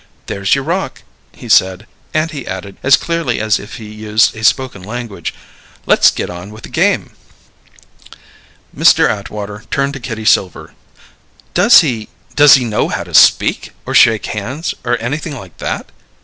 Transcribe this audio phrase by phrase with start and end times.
[0.25, 1.85] "There's your rock," he said.
[2.11, 5.31] And he added, as clearly as if he used a spoken language,
[5.85, 7.11] "Let's get on with the game!"
[8.75, 9.07] Mr.
[9.07, 10.73] Atwater turned to Kitty Silver.
[11.53, 15.91] "Does he does he know how to speak, or shake hands, or anything like that?"